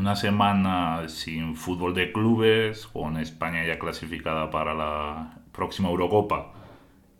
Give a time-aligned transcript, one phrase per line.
[0.00, 6.54] una semana sin fútbol de clubes, con España ya clasificada para la próxima Eurocopa.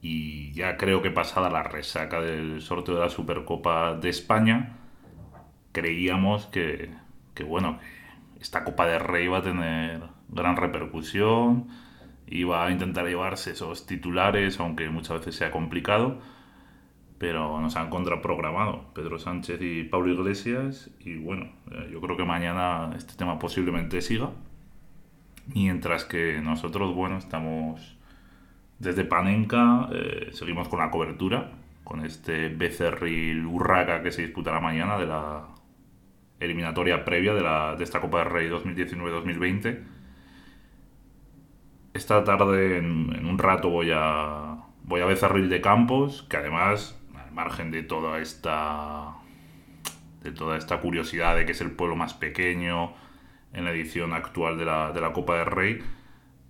[0.00, 4.78] Y ya creo que pasada la resaca del sorteo de la Supercopa de España,
[5.72, 6.90] creíamos que,
[7.34, 7.78] que bueno,
[8.34, 11.68] que esta Copa de Rey iba a tener gran repercusión,
[12.26, 16.20] iba a intentar llevarse esos titulares, aunque muchas veces sea complicado,
[17.20, 22.24] pero nos han contraprogramado Pedro Sánchez y Pablo Iglesias, y bueno, eh, yo creo que
[22.24, 24.30] mañana este tema posiblemente siga,
[25.54, 27.98] mientras que nosotros, bueno, estamos
[28.78, 31.50] desde Panenka, eh, seguimos con la cobertura,
[31.84, 35.46] con este Becerril Urraca que se disputará mañana de la
[36.40, 39.78] eliminatoria previa de, la, de esta Copa del Rey 2019-2020.
[41.92, 46.96] Esta tarde, en, un rato, voy a, voy a Becerril de Campos, que además,
[47.34, 49.14] margen de toda esta
[50.22, 52.92] de toda esta curiosidad de que es el pueblo más pequeño
[53.52, 55.80] en la edición actual de la, de la Copa del Rey,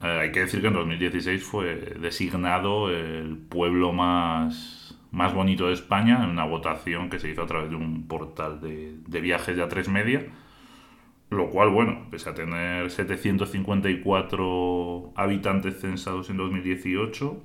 [0.02, 5.74] eh, hay que decir que en 2016 fue designado el pueblo más, más bonito de
[5.74, 9.56] España en una votación que se hizo a través de un portal de, de viajes
[9.56, 10.26] de A3 Media.
[11.30, 17.40] Lo cual, bueno, pese a tener 754 habitantes censados en 2018,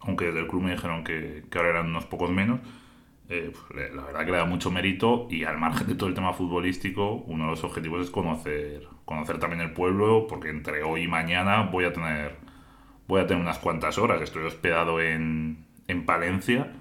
[0.00, 2.60] aunque desde el club me dijeron que, que ahora eran unos pocos menos,
[3.28, 6.14] eh, pues, la verdad que le da mucho mérito y al margen de todo el
[6.14, 11.02] tema futbolístico, uno de los objetivos es conocer, conocer también el pueblo, porque entre hoy
[11.02, 12.36] y mañana voy a tener,
[13.08, 14.22] voy a tener unas cuantas horas.
[14.22, 16.72] Estoy hospedado en, en Palencia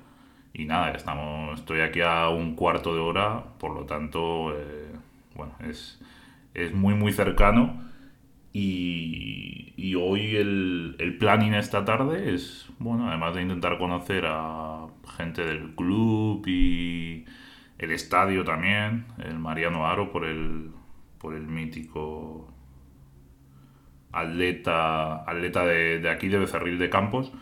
[0.53, 4.91] y nada, estamos, estoy aquí a un cuarto de hora, por lo tanto, eh,
[5.35, 5.99] bueno, es,
[6.53, 7.84] es muy muy cercano
[8.57, 15.43] y, hoy el, el planning esta tarde es, bueno, además de intentar conocer a gente
[15.43, 17.25] del club y
[17.77, 20.71] el estadio también, el Mariano Aro por el,
[21.17, 22.49] por el mítico
[24.13, 27.33] atleta, atleta de, aquí, de Becerril de Campos.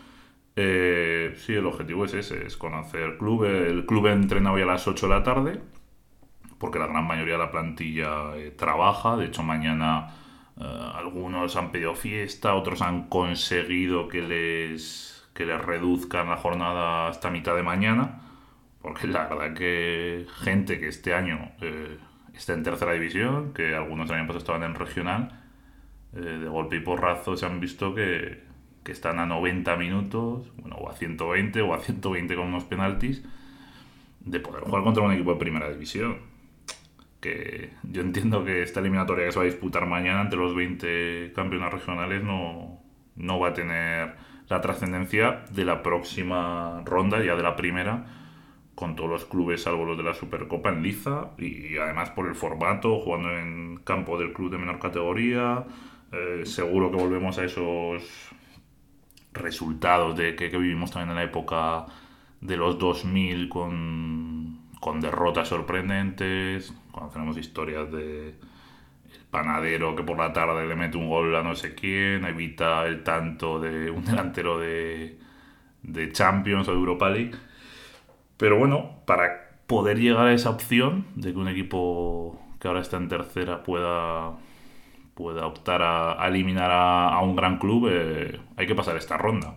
[0.56, 3.44] Eh, sí, el objetivo es ese, es conocer el club.
[3.46, 5.62] El club entrena hoy a las 8 de la tarde,
[6.58, 9.16] porque la gran mayoría de la plantilla eh, trabaja.
[9.16, 10.23] De hecho, mañana
[10.60, 17.08] eh, algunos han pedido fiesta, otros han conseguido que les, que les reduzcan la jornada
[17.08, 18.22] hasta mitad de mañana,
[18.82, 21.98] porque la verdad que gente que este año eh,
[22.36, 25.40] está en tercera división, que algunos el año pasado estaban en regional,
[26.16, 28.44] eh, de golpe y porrazo se han visto que,
[28.84, 33.24] que están a 90 minutos, bueno, o a 120 o a 120 con unos penaltis,
[34.20, 36.33] de poder jugar contra un equipo de primera división
[37.24, 41.32] que yo entiendo que esta eliminatoria que se va a disputar mañana entre los 20
[41.34, 42.82] campeones regionales no,
[43.16, 44.16] no va a tener
[44.50, 48.06] la trascendencia de la próxima ronda, ya de la primera,
[48.76, 52.36] con todos los clubes salvo los de la Supercopa en liza y además por el
[52.36, 55.64] formato, jugando en campo del club de menor categoría.
[56.12, 58.04] Eh, seguro que volvemos a esos
[59.32, 61.86] resultados de que, que vivimos también en la época
[62.42, 64.13] de los 2000 con
[64.84, 66.74] con derrotas sorprendentes.
[66.92, 68.36] Conocemos historias de
[69.14, 72.86] el panadero que por la tarde le mete un gol a no sé quién, evita
[72.86, 75.18] el tanto de un delantero de,
[75.84, 77.32] de Champions o de Europa League.
[78.36, 82.98] Pero bueno, para poder llegar a esa opción de que un equipo que ahora está
[82.98, 84.34] en tercera pueda,
[85.14, 89.56] pueda optar a, eliminar a, un gran club, eh, hay que pasar esta ronda.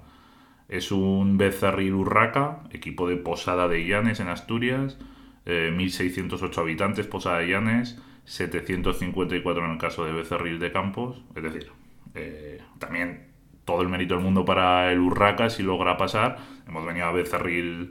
[0.69, 4.97] Es un Becerril Urraca, equipo de Posada de Llanes en Asturias,
[5.47, 11.23] 1.608 eh, habitantes, Posada de Llanes, 754 en el caso de Becerril de Campos.
[11.34, 11.71] Es decir,
[12.15, 13.29] eh, también
[13.65, 16.39] todo el mérito del mundo para el Urraca si logra pasar.
[16.67, 17.91] Hemos venido a Becerril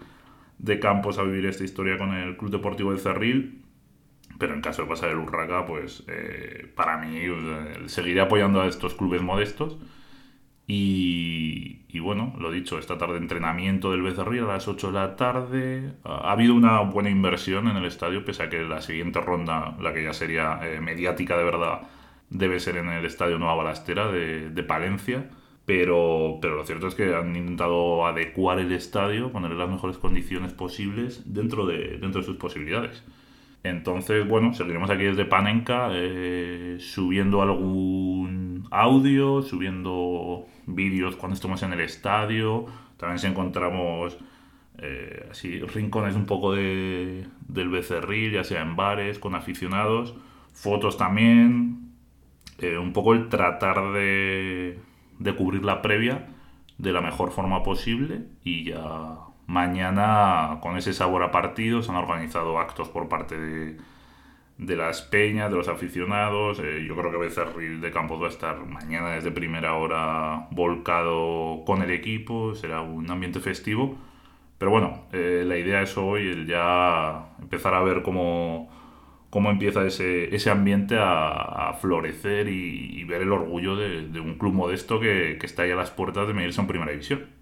[0.57, 3.61] de Campos a vivir esta historia con el Club Deportivo de Cerril.
[4.37, 7.21] Pero en caso de pasar el Urraca, pues eh, para mí
[7.85, 9.77] seguiré apoyando a estos clubes modestos.
[10.67, 15.93] Y, bueno, lo dicho, esta tarde entrenamiento del Becerril a las 8 de la tarde.
[16.03, 19.93] Ha habido una buena inversión en el estadio, pese a que la siguiente ronda, la
[19.93, 21.81] que ya sería eh, mediática de verdad,
[22.29, 25.29] debe ser en el estadio Nueva Balastera de, de, Palencia.
[25.65, 30.53] Pero, pero lo cierto es que han intentado adecuar el estadio, ponerle las mejores condiciones
[30.53, 33.03] posibles dentro de, dentro de sus posibilidades.
[33.63, 41.73] Entonces, bueno, seguiremos aquí desde Panenka eh, subiendo algún audio, subiendo vídeos cuando estemos en
[41.73, 42.65] el estadio.
[42.97, 44.17] También si encontramos
[44.77, 50.15] eh, así rincones un poco de, del becerril, ya sea en bares, con aficionados.
[50.53, 51.91] Fotos también.
[52.59, 54.79] Eh, un poco el tratar de,
[55.19, 56.27] de cubrir la previa
[56.77, 59.17] de la mejor forma posible y ya
[59.47, 63.77] Mañana, con ese sabor a partido, se han organizado actos por parte de,
[64.57, 66.59] de las peñas, de los aficionados.
[66.59, 71.63] Eh, yo creo que Becerril de Campos va a estar mañana desde primera hora volcado
[71.65, 73.97] con el equipo, será un ambiente festivo.
[74.57, 78.69] Pero bueno, eh, la idea es hoy el ya empezar a ver cómo,
[79.29, 84.99] cómo empieza ese, ese ambiente a, florecer y, ver el orgullo de, un club modesto
[84.99, 87.25] que, que está ahí a las puertas de medirse en primera división.